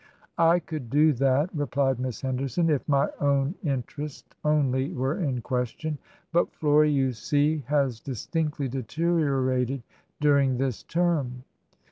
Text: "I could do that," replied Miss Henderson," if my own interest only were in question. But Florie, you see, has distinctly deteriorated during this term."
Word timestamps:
"I 0.39 0.57
could 0.57 0.89
do 0.89 1.13
that," 1.13 1.53
replied 1.53 1.99
Miss 1.99 2.21
Henderson," 2.21 2.69
if 2.71 2.89
my 2.89 3.07
own 3.19 3.53
interest 3.63 4.33
only 4.43 4.91
were 4.93 5.19
in 5.19 5.41
question. 5.41 5.99
But 6.33 6.51
Florie, 6.55 6.89
you 6.91 7.11
see, 7.11 7.63
has 7.67 7.99
distinctly 7.99 8.67
deteriorated 8.67 9.83
during 10.19 10.57
this 10.57 10.81
term." 10.81 11.43